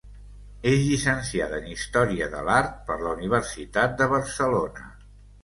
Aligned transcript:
És 0.69 0.77
llicenciada 0.85 1.59
en 1.63 1.67
Història 1.73 2.31
de 2.31 2.41
l'Art 2.49 2.73
per 2.89 2.97
la 3.03 3.13
Universitat 3.19 3.95
de 4.01 4.09
Barcelona. 4.17 4.91